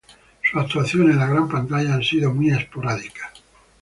Sus 0.41 0.59
actuaciones 0.59 1.13
en 1.13 1.19
la 1.19 1.27
gran 1.27 1.47
pantalla 1.47 1.93
han 1.93 2.01
sido 2.03 2.33
muy 2.33 2.49
esporádicas. 2.49 3.29